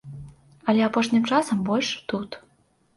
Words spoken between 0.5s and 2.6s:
Але апошнім часам больш тут.